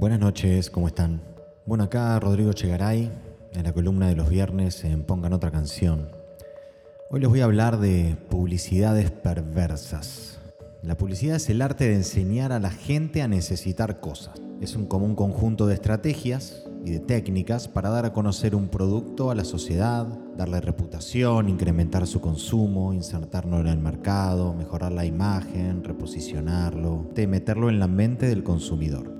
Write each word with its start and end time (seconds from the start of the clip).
Buenas 0.00 0.18
noches, 0.18 0.70
¿cómo 0.70 0.88
están? 0.88 1.20
Bueno, 1.66 1.84
acá 1.84 2.18
Rodrigo 2.18 2.54
Chegaray, 2.54 3.12
en 3.52 3.64
la 3.64 3.74
columna 3.74 4.08
de 4.08 4.16
los 4.16 4.30
viernes 4.30 4.82
en 4.84 5.02
Pongan 5.02 5.34
otra 5.34 5.50
canción. 5.50 6.08
Hoy 7.10 7.20
les 7.20 7.28
voy 7.28 7.42
a 7.42 7.44
hablar 7.44 7.78
de 7.80 8.16
publicidades 8.30 9.10
perversas. 9.10 10.40
La 10.82 10.96
publicidad 10.96 11.36
es 11.36 11.50
el 11.50 11.60
arte 11.60 11.86
de 11.86 11.96
enseñar 11.96 12.50
a 12.50 12.60
la 12.60 12.70
gente 12.70 13.20
a 13.20 13.28
necesitar 13.28 14.00
cosas. 14.00 14.40
Es 14.62 14.74
un 14.74 14.86
común 14.86 15.14
conjunto 15.14 15.66
de 15.66 15.74
estrategias 15.74 16.64
y 16.82 16.92
de 16.92 17.00
técnicas 17.00 17.68
para 17.68 17.90
dar 17.90 18.06
a 18.06 18.14
conocer 18.14 18.54
un 18.54 18.68
producto 18.68 19.30
a 19.30 19.34
la 19.34 19.44
sociedad, 19.44 20.06
darle 20.34 20.62
reputación, 20.62 21.50
incrementar 21.50 22.06
su 22.06 22.22
consumo, 22.22 22.94
insertarlo 22.94 23.60
en 23.60 23.66
el 23.66 23.78
mercado, 23.78 24.54
mejorar 24.54 24.92
la 24.92 25.04
imagen, 25.04 25.84
reposicionarlo, 25.84 27.06
meterlo 27.28 27.68
en 27.68 27.78
la 27.78 27.86
mente 27.86 28.28
del 28.28 28.42
consumidor. 28.42 29.19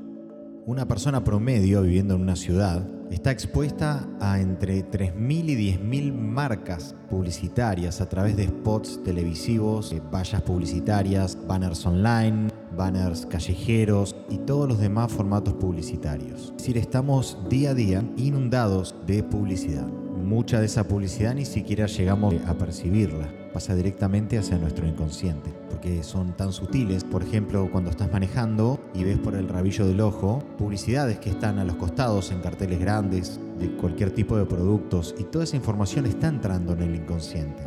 Una 0.66 0.86
persona 0.86 1.24
promedio 1.24 1.82
viviendo 1.82 2.14
en 2.14 2.20
una 2.20 2.36
ciudad 2.36 2.86
está 3.10 3.30
expuesta 3.30 4.06
a 4.20 4.40
entre 4.40 4.84
3.000 4.84 5.48
y 5.48 5.78
10.000 5.78 6.12
marcas 6.12 6.94
publicitarias 7.08 8.02
a 8.02 8.08
través 8.08 8.36
de 8.36 8.46
spots 8.46 9.02
televisivos, 9.02 9.90
eh, 9.92 10.02
vallas 10.12 10.42
publicitarias, 10.42 11.38
banners 11.46 11.86
online, 11.86 12.48
banners 12.76 13.24
callejeros 13.24 14.14
y 14.28 14.36
todos 14.38 14.68
los 14.68 14.78
demás 14.78 15.10
formatos 15.10 15.54
publicitarios. 15.54 16.50
Es 16.50 16.58
decir, 16.58 16.76
estamos 16.76 17.38
día 17.48 17.70
a 17.70 17.74
día 17.74 18.04
inundados 18.18 18.94
de 19.06 19.22
publicidad. 19.22 19.88
Mucha 20.30 20.60
de 20.60 20.66
esa 20.66 20.86
publicidad 20.86 21.34
ni 21.34 21.44
siquiera 21.44 21.86
llegamos 21.86 22.36
a 22.46 22.54
percibirla, 22.54 23.28
pasa 23.52 23.74
directamente 23.74 24.38
hacia 24.38 24.58
nuestro 24.58 24.86
inconsciente, 24.86 25.50
porque 25.68 26.04
son 26.04 26.36
tan 26.36 26.52
sutiles. 26.52 27.02
Por 27.02 27.24
ejemplo, 27.24 27.68
cuando 27.72 27.90
estás 27.90 28.12
manejando 28.12 28.78
y 28.94 29.02
ves 29.02 29.18
por 29.18 29.34
el 29.34 29.48
rabillo 29.48 29.88
del 29.88 30.00
ojo 30.00 30.38
publicidades 30.56 31.18
que 31.18 31.30
están 31.30 31.58
a 31.58 31.64
los 31.64 31.74
costados 31.74 32.30
en 32.30 32.42
carteles 32.42 32.78
grandes 32.78 33.40
de 33.58 33.72
cualquier 33.72 34.12
tipo 34.12 34.36
de 34.36 34.46
productos 34.46 35.16
y 35.18 35.24
toda 35.24 35.42
esa 35.42 35.56
información 35.56 36.06
está 36.06 36.28
entrando 36.28 36.74
en 36.74 36.82
el 36.82 36.94
inconsciente 36.94 37.64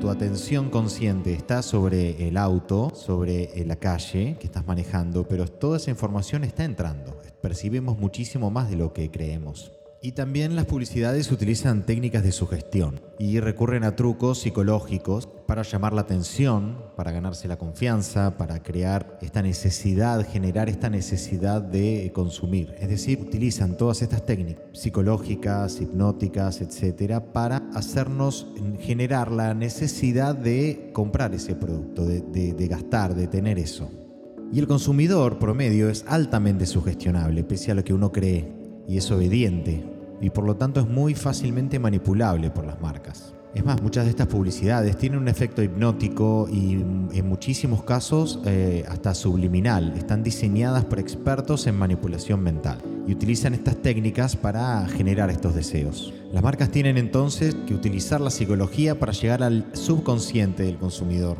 tu 0.00 0.10
atención 0.10 0.70
consciente 0.70 1.32
está 1.32 1.60
sobre 1.60 2.28
el 2.28 2.36
auto, 2.36 2.92
sobre 2.94 3.60
eh, 3.60 3.64
la 3.66 3.74
calle 3.74 4.36
que 4.38 4.46
estás 4.46 4.64
manejando, 4.64 5.26
pero 5.26 5.48
toda 5.48 5.78
esa 5.78 5.90
información 5.90 6.44
está 6.44 6.64
entrando. 6.64 7.20
Percibimos 7.42 7.98
muchísimo 7.98 8.48
más 8.48 8.70
de 8.70 8.76
lo 8.76 8.92
que 8.92 9.10
creemos. 9.10 9.72
Y 10.00 10.12
también 10.12 10.54
las 10.54 10.66
publicidades 10.66 11.32
utilizan 11.32 11.84
técnicas 11.84 12.22
de 12.22 12.30
sugestión 12.30 13.00
y 13.18 13.40
recurren 13.40 13.82
a 13.82 13.96
trucos 13.96 14.38
psicológicos 14.38 15.26
para 15.26 15.62
llamar 15.62 15.92
la 15.92 16.02
atención, 16.02 16.78
para 16.94 17.10
ganarse 17.10 17.48
la 17.48 17.58
confianza, 17.58 18.36
para 18.36 18.62
crear 18.62 19.18
esta 19.22 19.42
necesidad, 19.42 20.24
generar 20.24 20.68
esta 20.68 20.88
necesidad 20.88 21.62
de 21.62 22.12
consumir. 22.14 22.76
Es 22.78 22.88
decir, 22.88 23.18
utilizan 23.20 23.76
todas 23.76 24.00
estas 24.00 24.24
técnicas 24.24 24.62
psicológicas, 24.72 25.80
hipnóticas, 25.80 26.60
etcétera, 26.60 27.32
para 27.32 27.68
hacernos 27.74 28.46
generar 28.78 29.32
la 29.32 29.52
necesidad 29.52 30.36
de 30.36 30.90
comprar 30.92 31.34
ese 31.34 31.56
producto, 31.56 32.06
de, 32.06 32.20
de 32.20 32.68
gastar, 32.68 33.16
de 33.16 33.26
tener 33.26 33.58
eso. 33.58 33.90
Y 34.52 34.60
el 34.60 34.68
consumidor 34.68 35.40
promedio 35.40 35.90
es 35.90 36.04
altamente 36.06 36.66
sugestionable, 36.66 37.42
pese 37.42 37.72
a 37.72 37.74
lo 37.74 37.82
que 37.82 37.92
uno 37.92 38.12
cree 38.12 38.57
y 38.88 38.96
es 38.96 39.10
obediente 39.10 39.84
y 40.20 40.30
por 40.30 40.44
lo 40.44 40.56
tanto 40.56 40.80
es 40.80 40.88
muy 40.88 41.14
fácilmente 41.14 41.78
manipulable 41.78 42.50
por 42.50 42.66
las 42.66 42.80
marcas. 42.80 43.34
Es 43.54 43.64
más, 43.64 43.80
muchas 43.82 44.04
de 44.04 44.10
estas 44.10 44.26
publicidades 44.26 44.96
tienen 44.98 45.18
un 45.18 45.28
efecto 45.28 45.62
hipnótico 45.62 46.48
y 46.52 46.74
en 46.74 47.28
muchísimos 47.28 47.82
casos 47.82 48.40
eh, 48.44 48.84
hasta 48.88 49.14
subliminal. 49.14 49.94
Están 49.96 50.22
diseñadas 50.22 50.84
por 50.84 50.98
expertos 50.98 51.66
en 51.66 51.76
manipulación 51.76 52.40
mental 52.40 52.78
y 53.06 53.12
utilizan 53.12 53.54
estas 53.54 53.76
técnicas 53.76 54.36
para 54.36 54.86
generar 54.86 55.30
estos 55.30 55.54
deseos. 55.54 56.12
Las 56.30 56.42
marcas 56.42 56.70
tienen 56.70 56.98
entonces 56.98 57.56
que 57.66 57.74
utilizar 57.74 58.20
la 58.20 58.30
psicología 58.30 58.98
para 58.98 59.12
llegar 59.12 59.42
al 59.42 59.64
subconsciente 59.72 60.64
del 60.64 60.76
consumidor. 60.76 61.38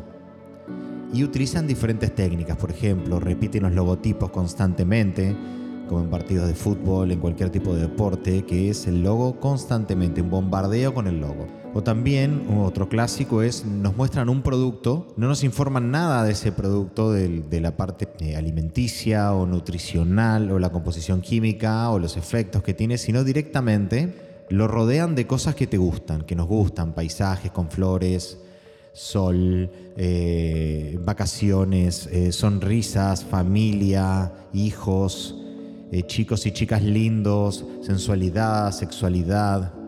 Y 1.13 1.23
utilizan 1.23 1.67
diferentes 1.67 2.13
técnicas, 2.13 2.57
por 2.57 2.71
ejemplo, 2.71 3.19
repiten 3.19 3.63
los 3.63 3.73
logotipos 3.73 4.31
constantemente, 4.31 5.35
como 5.89 6.03
en 6.03 6.09
partidos 6.09 6.47
de 6.47 6.53
fútbol, 6.53 7.11
en 7.11 7.19
cualquier 7.19 7.49
tipo 7.49 7.73
de 7.73 7.81
deporte, 7.81 8.45
que 8.45 8.69
es 8.69 8.85
el 8.87 9.01
logo 9.03 9.39
constantemente, 9.39 10.21
un 10.21 10.29
bombardeo 10.29 10.93
con 10.93 11.07
el 11.07 11.19
logo. 11.19 11.47
O 11.73 11.83
también 11.83 12.47
otro 12.63 12.87
clásico 12.87 13.41
es, 13.41 13.65
nos 13.65 13.95
muestran 13.95 14.29
un 14.29 14.41
producto, 14.41 15.07
no 15.17 15.27
nos 15.27 15.43
informan 15.43 15.91
nada 15.91 16.23
de 16.23 16.31
ese 16.31 16.51
producto, 16.51 17.11
de, 17.11 17.59
la 17.59 17.75
parte 17.75 18.07
eh, 18.19 18.35
alimenticia 18.35 19.33
o 19.33 19.45
nutricional 19.45 20.51
o 20.51 20.59
la 20.59 20.71
composición 20.71 21.21
química 21.21 21.89
o 21.89 21.99
los 21.99 22.17
efectos 22.17 22.63
que 22.63 22.73
tiene, 22.73 22.97
sino 22.97 23.23
directamente 23.23 24.45
lo 24.49 24.67
rodean 24.67 25.15
de 25.15 25.27
cosas 25.27 25.55
que 25.55 25.67
te 25.67 25.77
gustan, 25.77 26.21
que 26.21 26.35
nos 26.35 26.47
gustan, 26.47 26.93
paisajes 26.93 27.51
con 27.51 27.69
flores, 27.69 28.39
sol, 28.93 29.69
eh, 29.95 30.97
vacaciones, 31.03 32.07
eh, 32.07 32.31
sonrisas, 32.31 33.23
familia, 33.23 34.31
hijos, 34.53 35.35
eh, 35.91 36.03
chicos 36.03 36.45
y 36.45 36.51
chicas 36.51 36.83
lindos, 36.83 37.65
sensualidad, 37.81 38.71
sexualidad. 38.71 39.78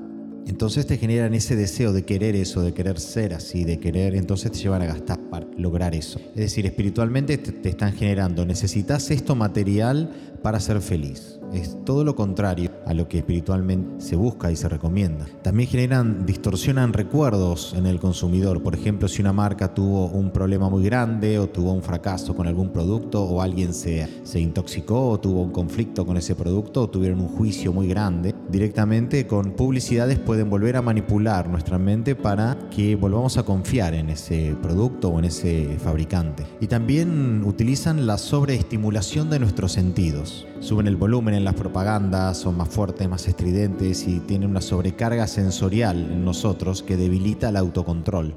Entonces 0.47 0.85
te 0.85 0.97
generan 0.97 1.34
ese 1.34 1.56
deseo 1.56 1.94
de 1.94 2.03
querer 2.03 2.35
eso, 2.35 2.62
de 2.62 2.74
querer 2.74 3.00
ser 3.00 3.34
así, 3.34 3.63
de 3.63 3.79
querer, 3.79 4.16
entonces 4.16 4.52
te 4.52 4.59
llevan 4.59 4.81
a 4.81 4.85
gastar 4.85 5.19
para 5.29 5.47
lograr 5.57 5.96
eso. 5.96 6.19
Es 6.29 6.41
decir, 6.41 6.66
espiritualmente 6.66 7.38
te 7.38 7.69
están 7.69 7.94
generando, 7.94 8.46
necesitas 8.46 9.12
esto 9.12 9.35
material 9.35 10.12
para 10.41 10.59
ser 10.59 10.81
feliz. 10.81 11.40
Es 11.53 11.78
todo 11.85 12.03
lo 12.03 12.16
contrario 12.16 12.72
a 12.85 12.94
lo 12.94 13.07
que 13.07 13.19
espiritualmente 13.19 14.03
se 14.03 14.16
busca 14.16 14.52
y 14.52 14.56
se 14.56 14.69
recomienda. 14.69 15.25
También 15.44 15.69
generan, 15.69 16.25
distorsionan 16.25 16.94
recuerdos 16.94 17.73
en 17.78 17.85
el 17.85 18.00
consumidor. 18.00 18.63
Por 18.63 18.73
ejemplo, 18.73 19.08
si 19.08 19.22
una 19.22 19.34
marca 19.34 19.73
tuvo 19.73 20.08
un 20.08 20.31
problema 20.31 20.69
muy 20.69 20.84
grande 20.84 21.38
o 21.40 21.50
tuvo 21.50 21.73
un 21.73 21.84
fracaso 21.84 22.35
con 22.35 22.47
algún 22.47 22.69
producto 22.69 23.22
o 23.22 23.41
alguien 23.41 23.73
se, 23.73 24.08
se 24.23 24.40
intoxicó 24.40 25.09
o 25.09 25.19
tuvo 25.19 25.41
un 25.41 25.52
conflicto 25.52 26.06
con 26.06 26.18
ese 26.18 26.35
producto 26.35 26.84
o 26.84 26.90
tuvieron 26.90 27.19
un 27.19 27.28
juicio 27.28 27.73
muy 27.73 27.88
grande, 27.88 28.34
directamente 28.51 29.25
con 29.25 29.51
publicidades 29.51 30.19
pueden 30.19 30.50
volver 30.50 30.75
a 30.75 30.81
manipular 30.81 31.47
nuestra 31.47 31.79
mente 31.79 32.16
para 32.16 32.57
que 32.69 32.95
volvamos 32.95 33.38
a 33.38 33.44
confiar 33.44 33.94
en 33.94 34.09
ese 34.09 34.56
producto 34.62 35.09
o 35.09 35.19
en 35.19 35.25
ese 35.25 35.78
fabricante. 35.79 36.45
Y 36.59 36.67
también 36.67 37.44
utilizan 37.45 38.06
la 38.06 38.17
sobreestimulación 38.17 39.29
de 39.29 39.40
nuestros 39.40 39.72
sentidos. 39.72 40.47
Suben 40.59 40.88
el 40.88 40.97
volumen 40.97 41.34
en 41.34 41.45
las 41.45 41.56
propagandas, 41.56 42.38
son 42.38 42.57
más 42.57 42.69
fuertes, 42.69 43.07
más 43.07 43.28
estridentes 43.28 44.07
y 44.07 44.19
tienen 44.19 44.50
una 44.50 44.61
sobrecarga 44.61 45.28
sensorial 45.28 46.11
en 46.11 46.25
nosotros 46.25 46.84
que 46.84 46.97
debilita 46.97 47.50
el 47.50 47.57
autocontrol. 47.57 48.35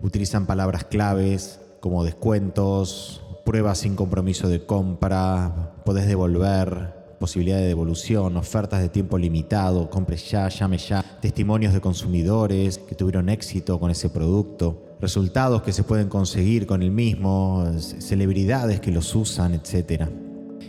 Utilizan 0.00 0.46
palabras 0.46 0.84
claves 0.84 1.60
como 1.80 2.04
descuentos, 2.04 3.22
pruebas 3.44 3.78
sin 3.78 3.96
compromiso 3.96 4.48
de 4.48 4.64
compra, 4.64 5.74
podés 5.84 6.06
devolver, 6.06 6.99
posibilidad 7.20 7.58
de 7.58 7.66
devolución, 7.66 8.38
ofertas 8.38 8.80
de 8.80 8.88
tiempo 8.88 9.18
limitado, 9.18 9.90
compre 9.90 10.16
ya, 10.16 10.48
llame 10.48 10.78
ya, 10.78 11.04
testimonios 11.20 11.74
de 11.74 11.80
consumidores 11.82 12.78
que 12.78 12.94
tuvieron 12.94 13.28
éxito 13.28 13.78
con 13.78 13.90
ese 13.90 14.08
producto, 14.08 14.96
resultados 15.02 15.60
que 15.60 15.74
se 15.74 15.84
pueden 15.84 16.08
conseguir 16.08 16.66
con 16.66 16.82
el 16.82 16.90
mismo, 16.90 17.70
celebridades 17.78 18.80
que 18.80 18.90
los 18.90 19.14
usan, 19.14 19.52
etc. 19.52 20.08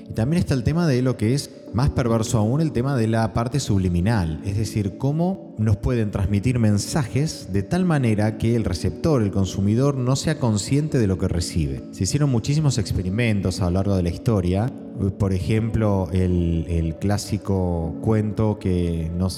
Y 0.10 0.14
también 0.14 0.42
está 0.42 0.54
el 0.54 0.66
tema 0.66 0.88
de 0.88 1.02
lo 1.02 1.16
que 1.16 1.34
es 1.34 1.52
más 1.74 1.90
perverso 1.92 2.38
aún, 2.38 2.60
el 2.60 2.74
tema 2.74 2.98
de 2.98 3.08
la 3.08 3.32
parte 3.34 3.62
subliminal, 3.62 4.42
es 4.44 4.58
decir, 4.58 4.98
cómo 4.98 5.56
nos 5.58 5.78
pueden 5.78 6.12
transmitir 6.12 6.60
mensajes 6.60 7.54
de 7.54 7.64
tal 7.64 7.86
manera 7.86 8.38
que 8.38 8.58
el 8.58 8.66
receptor, 8.66 9.22
el 9.22 9.32
consumidor, 9.32 9.96
no 9.96 10.18
sea 10.18 10.38
consciente 10.38 11.00
de 11.00 11.08
lo 11.08 11.18
que 11.18 11.30
recibe. 11.30 11.82
Se 11.92 12.04
hicieron 12.04 12.30
muchísimos 12.30 12.78
experimentos 12.78 13.62
a 13.62 13.66
lo 13.66 13.72
largo 13.72 13.96
de 13.96 14.04
la 14.04 14.10
historia 14.10 14.70
por 15.10 15.34
ejemplo, 15.34 16.08
el, 16.12 16.96
clásico 17.00 17.96
cuento 18.02 18.60
que 18.60 19.12
no, 19.18 19.30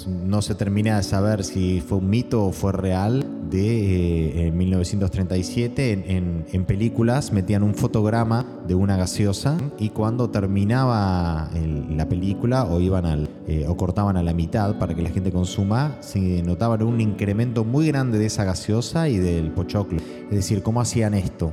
se 0.42 0.56
termina 0.56 0.98
de 0.98 1.04
saber 1.04 1.44
si 1.44 1.82
fue 1.82 2.00
un 2.00 2.10
mito 2.10 2.46
o 2.46 2.52
fue 2.52 2.74
real 2.74 3.26
de 3.50 4.52
1937 4.54 5.92
eh, 5.92 6.44
en, 6.52 6.66
películas 6.66 7.32
metían 7.32 7.64
un 7.64 7.76
fotograma 7.76 8.46
de 8.68 8.76
una 8.76 8.98
gaseosa 8.98 9.58
y 9.78 9.90
cuando 9.90 10.30
terminaba 10.30 11.50
la 11.90 12.10
película 12.10 12.66
o 12.66 12.80
iban 12.80 13.06
al 13.06 13.30
eh, 13.48 13.66
o 13.68 13.78
cortaban 13.78 14.18
a 14.18 14.24
la 14.24 14.34
mitad 14.34 14.78
para 14.80 14.96
que 14.96 15.02
la 15.02 15.10
gente 15.10 15.32
consuma 15.32 15.98
se 16.00 16.42
notaban 16.42 16.82
un 16.84 17.00
incremento 17.00 17.64
muy 17.64 17.88
grande 17.88 18.18
de 18.18 18.26
esa 18.26 18.44
gaseosa 18.44 19.08
y 19.10 19.18
del 19.18 19.52
pochoclo. 19.52 20.00
Es 20.00 20.36
decir 20.36 20.64
cómo 20.64 20.82
hacían 20.82 21.14
esto 21.14 21.52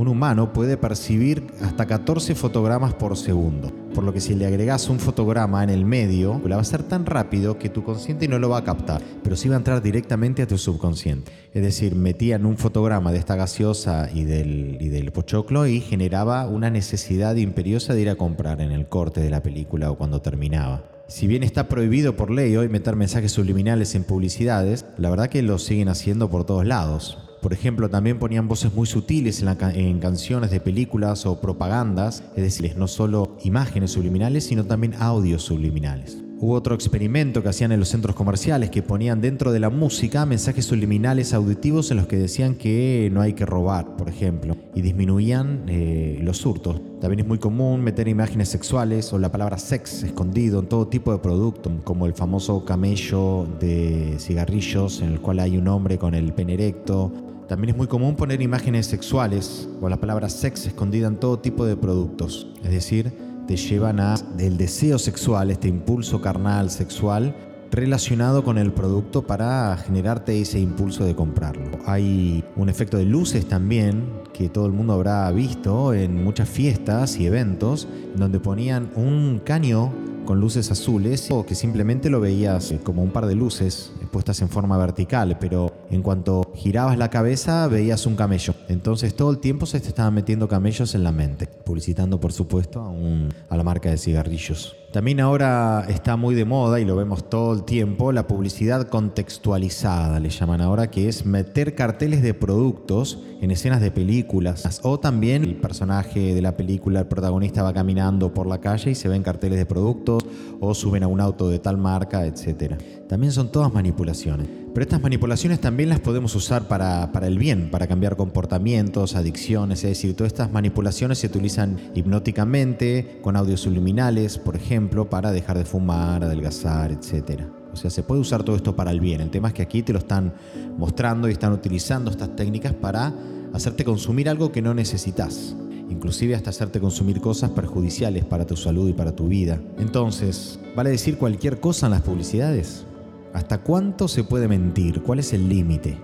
un 0.00 0.08
humano 0.08 0.54
puede 0.54 0.78
percibir 0.78 1.46
hasta 1.60 1.84
14 1.84 2.34
fotogramas 2.34 2.94
por 2.94 3.18
segundo. 3.18 3.70
Por 3.94 4.02
lo 4.02 4.14
que 4.14 4.20
si 4.22 4.34
le 4.34 4.46
agregas 4.46 4.88
un 4.88 4.98
fotograma 4.98 5.62
en 5.62 5.68
el 5.68 5.84
medio, 5.84 6.40
la 6.46 6.56
va 6.56 6.62
a 6.62 6.64
ser 6.64 6.82
tan 6.82 7.04
rápido 7.04 7.58
que 7.58 7.68
tu 7.68 7.84
consciente 7.84 8.26
no 8.26 8.38
lo 8.38 8.48
va 8.48 8.58
a 8.58 8.64
captar, 8.64 9.02
pero 9.22 9.36
sí 9.36 9.50
va 9.50 9.56
a 9.56 9.58
entrar 9.58 9.82
directamente 9.82 10.40
a 10.40 10.46
tu 10.46 10.56
subconsciente. 10.56 11.30
Es 11.52 11.62
decir, 11.62 11.94
metían 11.96 12.46
un 12.46 12.56
fotograma 12.56 13.12
de 13.12 13.18
esta 13.18 13.36
gaseosa 13.36 14.08
y 14.10 14.24
del, 14.24 14.78
y 14.80 14.88
del 14.88 15.12
pochoclo 15.12 15.66
y 15.66 15.80
generaba 15.80 16.46
una 16.46 16.70
necesidad 16.70 17.36
imperiosa 17.36 17.92
de 17.92 18.00
ir 18.00 18.08
a 18.08 18.16
comprar 18.16 18.62
en 18.62 18.72
el 18.72 18.86
corte 18.86 19.20
de 19.20 19.28
la 19.28 19.42
película 19.42 19.90
o 19.90 19.98
cuando 19.98 20.22
terminaba. 20.22 20.82
Si 21.08 21.26
bien 21.26 21.42
está 21.42 21.68
prohibido 21.68 22.16
por 22.16 22.30
ley 22.30 22.56
hoy 22.56 22.70
meter 22.70 22.96
mensajes 22.96 23.32
subliminales 23.32 23.94
en 23.94 24.04
publicidades, 24.04 24.86
la 24.96 25.10
verdad 25.10 25.28
que 25.28 25.42
lo 25.42 25.58
siguen 25.58 25.88
haciendo 25.88 26.30
por 26.30 26.46
todos 26.46 26.64
lados. 26.64 27.29
Por 27.40 27.54
ejemplo, 27.54 27.88
también 27.88 28.18
ponían 28.18 28.48
voces 28.48 28.74
muy 28.74 28.86
sutiles 28.86 29.42
en, 29.42 29.98
canciones 29.98 30.50
de 30.50 30.60
películas 30.60 31.24
o 31.24 31.40
propagandas, 31.40 32.22
es 32.36 32.42
decir, 32.42 32.76
no 32.76 32.86
solo 32.86 33.38
imágenes 33.44 33.92
subliminales, 33.92 34.44
sino 34.44 34.64
también 34.64 34.94
audios 34.98 35.42
subliminales. 35.42 36.18
Hubo 36.42 36.54
otro 36.54 36.74
experimento 36.74 37.42
que 37.42 37.50
hacían 37.50 37.70
en 37.70 37.80
los 37.80 37.90
centros 37.90 38.16
comerciales 38.16 38.70
que 38.70 38.82
ponían 38.82 39.20
dentro 39.20 39.52
de 39.52 39.60
la 39.60 39.68
música 39.68 40.24
mensajes 40.24 40.64
subliminales 40.64 41.34
auditivos 41.34 41.90
en 41.90 41.98
los 41.98 42.06
que 42.06 42.16
decían 42.16 42.54
que 42.54 43.10
no 43.12 43.20
hay 43.20 43.34
que 43.34 43.44
robar, 43.44 43.96
por 43.96 44.08
ejemplo, 44.08 44.56
y 44.74 44.80
disminuían 44.80 45.64
eh, 45.68 46.18
los 46.22 46.46
hurtos. 46.46 46.80
También 46.98 47.20
es 47.20 47.26
muy 47.26 47.38
común 47.38 47.82
meter 47.82 48.08
imágenes 48.08 48.48
sexuales 48.48 49.12
o 49.12 49.18
la 49.18 49.30
palabra 49.30 49.58
sex 49.58 50.02
escondido 50.02 50.60
en 50.60 50.66
todo 50.66 50.88
tipo 50.88 51.12
de 51.12 51.18
producto, 51.18 51.70
como 51.84 52.06
el 52.06 52.14
famoso 52.14 52.64
camello 52.64 53.46
de 53.60 54.16
cigarrillos 54.18 55.02
en 55.02 55.12
el 55.12 55.20
cual 55.20 55.40
hay 55.40 55.58
un 55.58 55.68
hombre 55.68 55.98
con 55.98 56.14
el 56.14 56.32
pene 56.32 56.54
erecto, 56.54 57.29
también 57.50 57.70
es 57.70 57.76
muy 57.76 57.88
común 57.88 58.14
poner 58.14 58.42
imágenes 58.42 58.86
sexuales 58.86 59.68
o 59.80 59.88
la 59.88 59.96
palabra 59.96 60.28
sex 60.28 60.66
escondida 60.66 61.08
en 61.08 61.16
todo 61.16 61.40
tipo 61.40 61.66
de 61.66 61.76
productos. 61.76 62.46
Es 62.62 62.70
decir, 62.70 63.12
te 63.48 63.56
llevan 63.56 63.98
a 63.98 64.14
el 64.38 64.56
deseo 64.56 65.00
sexual, 65.00 65.50
este 65.50 65.66
impulso 65.66 66.20
carnal 66.20 66.70
sexual 66.70 67.34
relacionado 67.72 68.44
con 68.44 68.56
el 68.56 68.70
producto 68.70 69.26
para 69.26 69.76
generarte 69.78 70.40
ese 70.40 70.60
impulso 70.60 71.04
de 71.04 71.16
comprarlo. 71.16 71.76
Hay 71.86 72.44
un 72.54 72.68
efecto 72.68 72.98
de 72.98 73.04
luces 73.04 73.48
también 73.48 74.04
que 74.32 74.48
todo 74.48 74.66
el 74.66 74.72
mundo 74.72 74.92
habrá 74.92 75.28
visto 75.32 75.92
en 75.92 76.22
muchas 76.22 76.48
fiestas 76.48 77.18
y 77.18 77.26
eventos 77.26 77.88
donde 78.14 78.38
ponían 78.38 78.92
un 78.94 79.40
caño 79.44 79.92
con 80.24 80.40
luces 80.40 80.70
azules 80.70 81.30
o 81.30 81.44
que 81.44 81.54
simplemente 81.54 82.10
lo 82.10 82.20
veías 82.20 82.74
como 82.84 83.02
un 83.02 83.10
par 83.10 83.26
de 83.26 83.34
luces 83.34 83.92
puestas 84.10 84.40
en 84.42 84.48
forma 84.48 84.76
vertical, 84.76 85.38
pero 85.38 85.72
en 85.90 86.02
cuanto 86.02 86.52
girabas 86.54 86.98
la 86.98 87.10
cabeza 87.10 87.66
veías 87.68 88.06
un 88.06 88.16
camello. 88.16 88.54
Entonces 88.68 89.14
todo 89.14 89.30
el 89.30 89.38
tiempo 89.38 89.66
se 89.66 89.80
te 89.80 89.88
estaban 89.88 90.14
metiendo 90.14 90.48
camellos 90.48 90.94
en 90.94 91.04
la 91.04 91.12
mente, 91.12 91.46
publicitando 91.46 92.20
por 92.20 92.32
supuesto 92.32 92.82
a, 92.82 93.54
a 93.54 93.56
la 93.56 93.62
marca 93.62 93.90
de 93.90 93.98
cigarrillos. 93.98 94.79
También 94.92 95.20
ahora 95.20 95.86
está 95.88 96.16
muy 96.16 96.34
de 96.34 96.44
moda 96.44 96.80
y 96.80 96.84
lo 96.84 96.96
vemos 96.96 97.30
todo 97.30 97.52
el 97.52 97.62
tiempo, 97.62 98.10
la 98.10 98.26
publicidad 98.26 98.88
contextualizada, 98.88 100.18
le 100.18 100.30
llaman 100.30 100.60
ahora, 100.60 100.90
que 100.90 101.08
es 101.08 101.24
meter 101.24 101.76
carteles 101.76 102.22
de 102.22 102.34
productos 102.34 103.22
en 103.40 103.52
escenas 103.52 103.80
de 103.80 103.92
películas. 103.92 104.80
O 104.82 104.98
también 104.98 105.44
el 105.44 105.54
personaje 105.54 106.34
de 106.34 106.42
la 106.42 106.56
película, 106.56 106.98
el 106.98 107.06
protagonista 107.06 107.62
va 107.62 107.72
caminando 107.72 108.34
por 108.34 108.48
la 108.48 108.58
calle 108.58 108.90
y 108.90 108.96
se 108.96 109.08
ven 109.08 109.22
carteles 109.22 109.60
de 109.60 109.66
productos 109.66 110.24
o 110.58 110.74
suben 110.74 111.04
a 111.04 111.06
un 111.06 111.20
auto 111.20 111.48
de 111.48 111.60
tal 111.60 111.76
marca, 111.76 112.26
etc. 112.26 112.74
También 113.10 113.32
son 113.32 113.50
todas 113.50 113.74
manipulaciones. 113.74 114.46
Pero 114.72 114.84
estas 114.84 115.02
manipulaciones 115.02 115.60
también 115.60 115.88
las 115.88 115.98
podemos 115.98 116.32
usar 116.36 116.68
para, 116.68 117.10
para, 117.10 117.26
el 117.26 117.40
bien, 117.40 117.68
para 117.68 117.88
cambiar 117.88 118.14
comportamientos, 118.14 119.16
adicciones, 119.16 119.82
es 119.82 119.90
decir, 119.90 120.14
todas 120.14 120.32
estas 120.32 120.52
manipulaciones 120.52 121.18
se 121.18 121.26
utilizan 121.26 121.76
hipnóticamente, 121.96 123.18
con 123.20 123.34
audios 123.34 123.62
subliminales, 123.62 124.38
por 124.38 124.54
ejemplo, 124.54 125.10
para 125.10 125.32
dejar 125.32 125.58
de 125.58 125.64
fumar, 125.64 126.22
adelgazar, 126.22 126.92
etc. 126.92 127.46
O 127.72 127.76
sea, 127.76 127.90
se 127.90 128.04
puede 128.04 128.20
usar 128.20 128.44
todo 128.44 128.54
esto 128.54 128.76
para 128.76 128.92
el 128.92 129.00
bien. 129.00 129.20
El 129.20 129.30
tema 129.30 129.48
es 129.48 129.54
que 129.54 129.62
aquí 129.62 129.82
te 129.82 129.92
lo 129.92 129.98
están 129.98 130.32
mostrando 130.78 131.28
y 131.28 131.32
están 131.32 131.52
utilizando 131.52 132.12
estas 132.12 132.36
técnicas 132.36 132.74
para 132.74 133.12
hacerte 133.52 133.84
consumir 133.84 134.28
algo 134.28 134.52
que 134.52 134.62
no 134.62 134.72
necesitas 134.72 135.56
inclusive 135.90 136.36
hasta 136.36 136.50
hacerte 136.50 136.78
consumir 136.78 137.20
cosas 137.20 137.50
perjudiciales 137.50 138.24
para 138.24 138.46
tu 138.46 138.56
salud 138.56 138.88
y 138.88 138.92
para 138.92 139.10
tu 139.10 139.26
vida. 139.26 139.60
Entonces, 139.76 140.60
¿vale 140.76 140.90
decir 140.90 141.18
cualquier 141.18 141.58
cosa 141.58 141.86
en 141.86 141.90
las 141.90 142.02
publicidades? 142.02 142.86
¿Hasta 143.32 143.58
cuánto 143.58 144.08
se 144.08 144.24
puede 144.24 144.48
mentir? 144.48 145.02
¿Cuál 145.02 145.20
es 145.20 145.32
el 145.32 145.48
límite? 145.48 145.96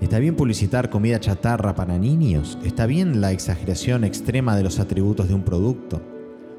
¿Está 0.00 0.18
bien 0.18 0.34
publicitar 0.34 0.90
comida 0.90 1.20
chatarra 1.20 1.76
para 1.76 1.96
niños? 1.96 2.58
¿Está 2.64 2.86
bien 2.86 3.20
la 3.20 3.30
exageración 3.30 4.02
extrema 4.02 4.56
de 4.56 4.64
los 4.64 4.80
atributos 4.80 5.28
de 5.28 5.34
un 5.34 5.42
producto? 5.42 6.02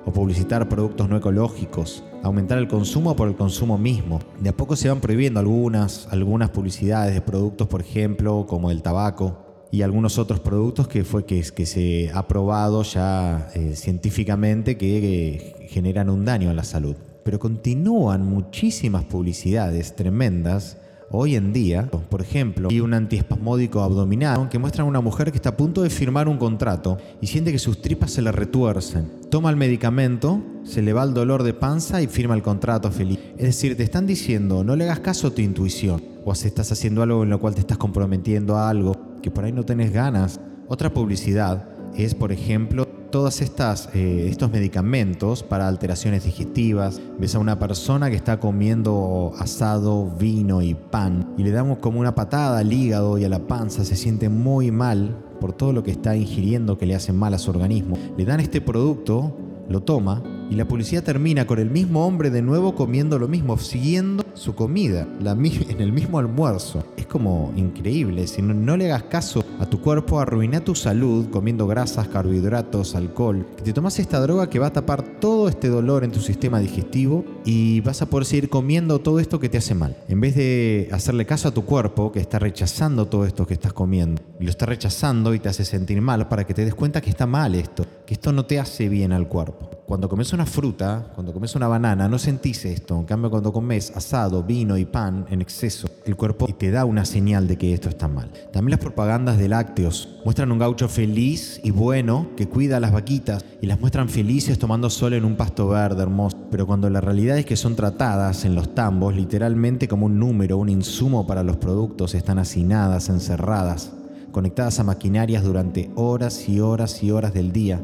¿O 0.05 0.13
publicitar 0.13 0.69
productos 0.69 1.09
no 1.09 1.17
ecológicos? 1.17 2.05
¿Aumentar 2.23 2.57
el 2.57 2.69
consumo 2.69 3.17
por 3.17 3.27
el 3.27 3.35
consumo 3.35 3.77
mismo? 3.77 4.19
De 4.39 4.49
a 4.49 4.55
poco 4.55 4.77
se 4.77 4.87
van 4.87 5.01
prohibiendo 5.01 5.41
algunas, 5.41 6.07
algunas 6.09 6.51
publicidades 6.51 7.13
de 7.13 7.21
productos, 7.21 7.67
por 7.67 7.81
ejemplo, 7.81 8.45
como 8.47 8.71
el 8.71 8.81
tabaco, 8.81 9.43
y 9.73 9.81
algunos 9.81 10.17
otros 10.17 10.39
productos 10.39 10.87
que 10.87 11.03
fue 11.03 11.25
que, 11.25 11.41
que 11.53 11.65
se 11.65 12.09
ha 12.13 12.25
probado 12.29 12.83
ya 12.83 13.49
eh, 13.53 13.75
científicamente 13.75 14.77
que 14.77 15.67
generan 15.69 16.09
un 16.09 16.23
daño 16.23 16.49
a 16.49 16.53
la 16.53 16.63
salud 16.63 16.95
pero 17.27 17.39
continúan 17.39 18.25
muchísimas 18.25 19.03
publicidades 19.03 19.97
tremendas 19.97 20.77
hoy 21.11 21.35
en 21.35 21.51
día. 21.51 21.89
Por 22.09 22.21
ejemplo, 22.21 22.69
hay 22.71 22.79
un 22.79 22.93
antiespasmódico 22.93 23.81
abdominal 23.81 24.47
que 24.47 24.57
muestra 24.57 24.83
a 24.83 24.87
una 24.87 25.01
mujer 25.01 25.31
que 25.31 25.35
está 25.35 25.49
a 25.49 25.57
punto 25.57 25.81
de 25.83 25.89
firmar 25.89 26.29
un 26.29 26.37
contrato 26.37 26.97
y 27.19 27.27
siente 27.27 27.51
que 27.51 27.59
sus 27.59 27.81
tripas 27.81 28.11
se 28.11 28.21
le 28.21 28.31
retuercen. 28.31 29.11
Toma 29.29 29.49
el 29.49 29.57
medicamento, 29.57 30.41
se 30.63 30.81
le 30.81 30.93
va 30.93 31.03
el 31.03 31.13
dolor 31.13 31.43
de 31.43 31.53
panza 31.53 32.01
y 32.01 32.07
firma 32.07 32.33
el 32.33 32.43
contrato 32.43 32.89
feliz. 32.93 33.19
Es 33.35 33.47
decir, 33.47 33.75
te 33.75 33.83
están 33.83 34.07
diciendo, 34.07 34.63
no 34.63 34.77
le 34.77 34.85
hagas 34.85 35.01
caso 35.01 35.27
a 35.27 35.31
tu 35.31 35.41
intuición. 35.41 36.01
O 36.23 36.33
si 36.33 36.47
estás 36.47 36.71
haciendo 36.71 37.03
algo 37.03 37.23
en 37.23 37.29
lo 37.29 37.41
cual 37.41 37.55
te 37.55 37.59
estás 37.59 37.77
comprometiendo 37.77 38.55
a 38.55 38.69
algo 38.69 39.17
que 39.21 39.31
por 39.31 39.43
ahí 39.43 39.51
no 39.51 39.65
tenés 39.65 39.91
ganas. 39.91 40.39
Otra 40.69 40.93
publicidad 40.93 41.67
es, 41.93 42.15
por 42.15 42.31
ejemplo, 42.31 42.87
todos 43.11 43.41
eh, 43.41 44.27
estos 44.29 44.51
medicamentos 44.51 45.43
para 45.43 45.67
alteraciones 45.67 46.23
digestivas. 46.23 47.01
Ves 47.19 47.35
a 47.35 47.39
una 47.39 47.59
persona 47.59 48.09
que 48.09 48.15
está 48.15 48.39
comiendo 48.39 49.33
asado, 49.39 50.11
vino 50.17 50.61
y 50.61 50.73
pan 50.73 51.33
y 51.37 51.43
le 51.43 51.51
damos 51.51 51.79
como 51.79 51.99
una 51.99 52.15
patada 52.15 52.59
al 52.59 52.71
hígado 52.71 53.17
y 53.17 53.25
a 53.25 53.29
la 53.29 53.39
panza, 53.39 53.85
se 53.85 53.95
siente 53.95 54.29
muy 54.29 54.71
mal 54.71 55.17
por 55.39 55.53
todo 55.53 55.73
lo 55.73 55.83
que 55.83 55.91
está 55.91 56.15
ingiriendo 56.15 56.77
que 56.77 56.85
le 56.85 56.95
hace 56.95 57.13
mal 57.13 57.33
a 57.33 57.37
su 57.37 57.49
organismo. 57.49 57.97
Le 58.17 58.25
dan 58.25 58.39
este 58.39 58.61
producto, 58.61 59.35
lo 59.69 59.81
toma 59.81 60.23
y 60.49 60.55
la 60.55 60.67
policía 60.67 61.03
termina 61.03 61.45
con 61.45 61.59
el 61.59 61.69
mismo 61.69 62.05
hombre 62.05 62.29
de 62.29 62.41
nuevo 62.41 62.75
comiendo 62.75 63.19
lo 63.19 63.27
mismo, 63.27 63.57
siguiendo 63.57 64.25
su 64.33 64.55
comida, 64.55 65.07
en 65.19 65.81
el 65.81 65.91
mismo 65.91 66.19
almuerzo. 66.19 66.83
Es 66.95 67.05
como 67.05 67.53
increíble, 67.55 68.27
si 68.27 68.41
no, 68.41 68.77
le 68.77 68.85
hagas 68.85 69.03
caso 69.03 69.43
a 69.59 69.65
tu 69.65 69.81
cuerpo, 69.81 70.19
arruina 70.19 70.61
tu 70.61 70.75
salud 70.75 71.29
comiendo 71.29 71.67
grasas, 71.67 72.07
carbohidratos, 72.07 72.95
alcohol. 72.95 73.45
Te 73.63 73.73
tomas 73.73 73.99
esta 73.99 74.19
droga 74.19 74.49
que 74.49 74.59
va 74.59 74.67
a 74.67 74.73
tapar 74.73 75.03
todo 75.19 75.49
este 75.49 75.69
dolor 75.69 76.03
en 76.03 76.11
tu 76.11 76.19
sistema 76.19 76.59
digestivo 76.59 77.25
y 77.45 77.81
vas 77.81 78.01
a 78.01 78.07
poder 78.07 78.25
seguir 78.25 78.49
comiendo 78.49 78.99
todo 78.99 79.19
esto 79.19 79.39
que 79.39 79.49
te 79.49 79.57
hace 79.57 79.75
mal. 79.75 79.97
En 80.07 80.21
vez 80.21 80.35
de 80.35 80.89
hacerle 80.91 81.25
caso 81.25 81.49
a 81.49 81.53
tu 81.53 81.65
cuerpo 81.65 82.11
que 82.11 82.19
está 82.19 82.39
rechazando 82.39 83.07
todo 83.07 83.25
esto 83.25 83.47
que 83.47 83.53
estás 83.53 83.73
comiendo, 83.73 84.21
lo 84.39 84.49
está 84.49 84.65
rechazando 84.65 85.33
y 85.33 85.39
te 85.39 85.49
hace 85.49 85.65
sentir 85.65 86.01
mal 86.01 86.27
para 86.27 86.45
que 86.45 86.53
te 86.53 86.65
des 86.65 86.75
cuenta 86.75 87.01
que 87.01 87.09
está 87.09 87.25
mal 87.25 87.55
esto, 87.55 87.85
que 88.05 88.13
esto 88.13 88.31
no 88.31 88.45
te 88.45 88.59
hace 88.59 88.89
bien 88.89 89.11
al 89.11 89.27
cuerpo. 89.27 89.69
Cuando 89.87 90.09
comes 90.09 90.33
una 90.37 90.45
fruta, 90.45 91.13
cuando 91.15 91.33
comes 91.33 91.55
una 91.55 91.67
banana, 91.67 92.07
no 92.07 92.19
sentís 92.19 92.63
esto. 92.65 92.95
En 92.95 93.05
cambio, 93.05 93.31
cuando 93.31 93.51
comes 93.51 93.91
asado, 93.95 94.43
vino 94.43 94.77
y 94.77 94.85
pan 94.85 95.25
en 95.31 95.41
exceso, 95.41 95.89
el 96.05 96.15
cuerpo 96.15 96.45
te 96.45 96.69
da 96.69 96.85
una 96.85 97.05
señal 97.05 97.47
de 97.47 97.57
que 97.57 97.73
esto 97.73 97.89
está 97.89 98.07
mal. 98.07 98.29
También 98.53 98.69
las 98.69 98.79
propagandas 98.79 99.39
de 99.39 99.47
lácteos 99.47 100.07
muestran 100.23 100.51
un 100.51 100.59
gaucho 100.59 100.89
feliz 100.89 101.59
y 101.63 101.71
bueno 101.71 102.27
que 102.37 102.47
cuida 102.47 102.77
a 102.77 102.79
las 102.79 102.91
vaquitas 102.91 103.43
y 103.63 103.65
las 103.65 103.79
muestran 103.79 104.09
felices 104.09 104.59
tomando 104.59 104.91
sol 104.91 105.13
en 105.13 105.25
un 105.25 105.37
pasto 105.37 105.69
verde 105.69 106.03
hermoso. 106.03 106.37
Pero 106.51 106.67
cuando 106.67 106.87
la 106.91 107.01
realidad 107.01 107.39
es 107.39 107.47
que 107.47 107.55
son 107.55 107.75
tratadas 107.75 108.45
en 108.45 108.53
los 108.53 108.75
tambos 108.75 109.15
literalmente 109.15 109.87
como 109.87 110.05
un 110.05 110.19
número, 110.19 110.59
un 110.59 110.69
insumo 110.69 111.25
para 111.25 111.41
los 111.41 111.57
productos, 111.57 112.13
están 112.13 112.37
hacinadas, 112.37 113.09
encerradas, 113.09 113.91
conectadas 114.31 114.79
a 114.79 114.83
maquinarias 114.83 115.43
durante 115.43 115.89
horas 115.95 116.47
y 116.47 116.59
horas 116.59 117.01
y 117.01 117.09
horas 117.09 117.33
del 117.33 117.51
día 117.51 117.81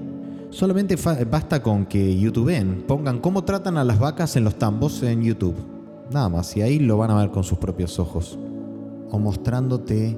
Solamente 0.53 0.95
basta 1.31 1.63
con 1.63 1.88
que 1.88 2.15
YouTubeen, 2.15 2.83
pongan 2.88 3.17
cómo 3.17 3.43
tratan 3.43 3.75
a 3.75 3.83
las 3.83 3.98
vacas 3.98 4.36
en 4.36 4.43
los 4.43 4.60
tambos 4.60 5.01
en 5.01 5.24
YouTube. 5.24 5.55
Nada 6.12 6.29
más, 6.29 6.55
y 6.55 6.62
ahí 6.62 6.77
lo 6.77 6.95
van 6.95 7.10
a 7.10 7.15
ver 7.15 7.31
con 7.31 7.43
sus 7.43 7.57
propios 7.57 7.98
ojos. 7.98 8.38
O 9.10 9.17
mostrándote 9.17 10.15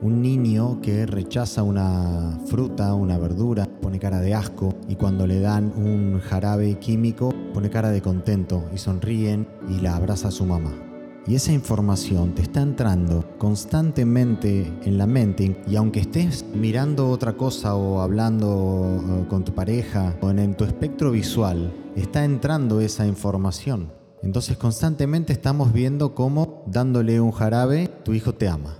un 0.00 0.22
niño 0.22 0.80
que 0.80 1.06
rechaza 1.06 1.64
una 1.64 2.38
fruta, 2.46 2.94
una 2.94 3.18
verdura, 3.18 3.66
pone 3.80 3.98
cara 3.98 4.20
de 4.20 4.32
asco 4.32 4.76
y 4.86 4.94
cuando 4.94 5.26
le 5.26 5.40
dan 5.40 5.72
un 5.74 6.20
jarabe 6.20 6.78
químico 6.78 7.34
pone 7.52 7.68
cara 7.68 7.90
de 7.90 8.00
contento 8.00 8.62
y 8.72 8.78
sonríen 8.78 9.48
y 9.68 9.80
la 9.80 9.96
abraza 9.96 10.28
a 10.28 10.32
su 10.32 10.46
mamá. 10.46 10.91
Y 11.26 11.36
esa 11.36 11.52
información 11.52 12.34
te 12.34 12.42
está 12.42 12.62
entrando 12.62 13.24
constantemente 13.38 14.72
en 14.84 14.98
la 14.98 15.06
mente 15.06 15.62
y 15.68 15.76
aunque 15.76 16.00
estés 16.00 16.44
mirando 16.52 17.08
otra 17.10 17.34
cosa 17.34 17.76
o 17.76 18.00
hablando 18.00 19.00
eh, 19.00 19.28
con 19.28 19.44
tu 19.44 19.54
pareja 19.54 20.16
o 20.20 20.30
en 20.30 20.56
tu 20.56 20.64
espectro 20.64 21.12
visual, 21.12 21.72
está 21.94 22.24
entrando 22.24 22.80
esa 22.80 23.06
información. 23.06 23.92
Entonces 24.22 24.56
constantemente 24.56 25.32
estamos 25.32 25.72
viendo 25.72 26.14
cómo 26.14 26.64
dándole 26.66 27.20
un 27.20 27.30
jarabe 27.30 27.88
tu 28.04 28.14
hijo 28.14 28.34
te 28.34 28.48
ama. 28.48 28.78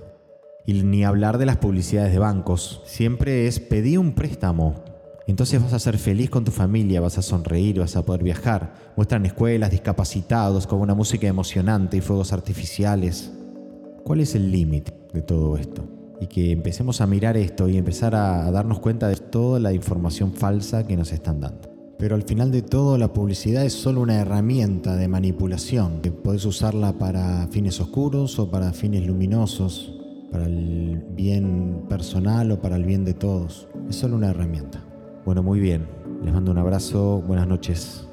Y 0.66 0.82
ni 0.82 1.04
hablar 1.04 1.38
de 1.38 1.46
las 1.46 1.56
publicidades 1.56 2.12
de 2.12 2.18
bancos. 2.18 2.82
Siempre 2.86 3.46
es 3.46 3.60
pedir 3.60 3.98
un 3.98 4.14
préstamo, 4.14 4.82
entonces 5.26 5.62
vas 5.62 5.72
a 5.72 5.78
ser 5.78 5.98
feliz 5.98 6.30
con 6.30 6.44
tu 6.44 6.50
familia, 6.50 7.00
vas 7.00 7.18
a 7.18 7.22
sonreír, 7.22 7.78
vas 7.78 7.96
a 7.96 8.04
poder 8.04 8.22
viajar. 8.22 8.74
Muestran 8.96 9.24
escuelas, 9.24 9.70
discapacitados, 9.70 10.66
con 10.66 10.80
una 10.80 10.94
música 10.94 11.28
emocionante 11.28 11.96
y 11.96 12.00
fuegos 12.00 12.32
artificiales. 12.32 13.30
¿Cuál 14.04 14.20
es 14.20 14.34
el 14.34 14.50
límite 14.50 14.92
de 15.12 15.22
todo 15.22 15.56
esto? 15.56 15.84
Y 16.20 16.26
que 16.26 16.50
empecemos 16.50 17.00
a 17.00 17.06
mirar 17.06 17.36
esto 17.36 17.68
y 17.68 17.76
empezar 17.76 18.14
a, 18.14 18.50
darnos 18.50 18.80
cuenta 18.80 19.08
de 19.08 19.16
toda 19.16 19.60
la 19.60 19.72
información 19.72 20.32
falsa 20.32 20.86
que 20.86 20.96
nos 20.96 21.12
están 21.12 21.40
dando. 21.40 21.70
Pero 21.98 22.16
al 22.16 22.22
final 22.22 22.50
de 22.50 22.62
todo 22.62 22.98
la 22.98 23.12
publicidad 23.12 23.64
es 23.64 23.74
solo 23.74 24.00
una 24.00 24.20
herramienta 24.20 24.96
de 24.96 25.06
manipulación, 25.06 26.00
que 26.00 26.10
puedes 26.10 26.44
usarla 26.44 26.94
para 26.94 27.46
fines 27.48 27.80
oscuros 27.80 28.40
o 28.40 28.50
para 28.50 28.72
fines 28.72 29.06
luminosos, 29.06 29.94
para 30.32 30.46
el 30.46 31.04
bien 31.10 31.84
personal 31.88 32.50
o 32.50 32.60
para 32.60 32.74
el 32.74 32.84
bien 32.84 33.04
de 33.04 33.14
todos. 33.14 33.68
Es 33.88 33.96
solo 33.96 34.16
una 34.16 34.30
herramienta. 34.30 34.91
Bueno, 35.24 35.42
muy 35.42 35.60
bien. 35.60 35.86
Les 36.24 36.32
mando 36.32 36.50
un 36.50 36.58
abrazo. 36.58 37.22
Buenas 37.26 37.46
noches. 37.46 38.08